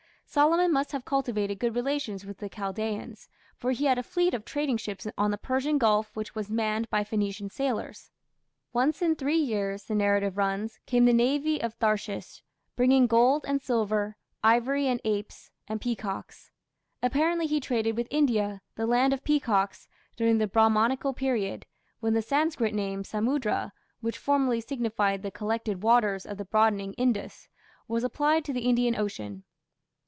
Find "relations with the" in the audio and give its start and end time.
1.75-2.47